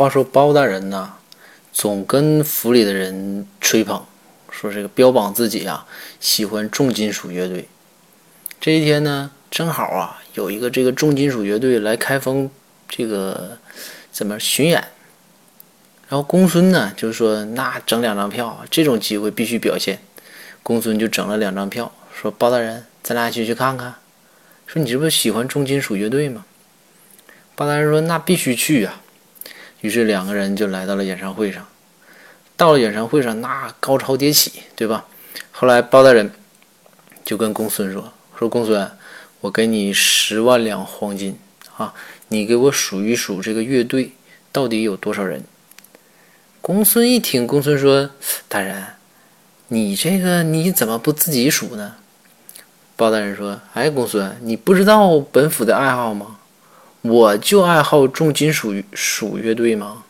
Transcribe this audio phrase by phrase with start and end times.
[0.00, 1.12] 话说包大人呢，
[1.74, 4.02] 总跟府里的人吹捧，
[4.50, 5.86] 说这个标榜自己啊
[6.18, 7.68] 喜欢重金属乐队。
[8.58, 12.50] 这一天呢，正好啊有一个这个重金属乐队来开封
[12.88, 13.58] 这个
[14.10, 14.82] 怎么巡演，
[16.08, 19.98] 然后公孙呢就说那整两张票，这种机会必须表现。
[20.62, 23.96] 公孙就整了两张票，说包大人，咱俩一起去看看。
[24.66, 26.46] 说你这不是喜欢重金属乐队吗？
[27.54, 29.02] 包大人说那必须去啊。
[29.80, 31.66] 于是两个人就来到了演唱会上，
[32.56, 35.06] 到了演唱会上，那高潮迭起，对吧？
[35.52, 36.30] 后来包大人
[37.24, 38.90] 就跟公孙说：“说公孙，
[39.40, 41.38] 我给你十万两黄金
[41.76, 41.94] 啊，
[42.28, 44.12] 你给我数一数这个乐队
[44.52, 45.42] 到底有多少人。”
[46.60, 48.10] 公孙一听，公孙说
[48.48, 48.84] ：“大人，
[49.68, 51.94] 你这个你怎么不自己数呢？”
[52.96, 56.36] 包大人说：“哎，公孙，你不知道本府的爱好吗？”
[57.02, 60.04] 我就爱好重金属属乐队吗？